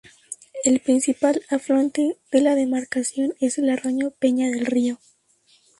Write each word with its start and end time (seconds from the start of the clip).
El 0.63 0.79
principal 0.79 1.43
afluente 1.51 2.17
de 2.31 2.41
la 2.41 2.55
demarcación 2.55 3.35
es 3.39 3.59
el 3.59 3.69
arroyo 3.69 4.09
Peña 4.09 4.49
del 4.49 4.65
río. 4.65 4.99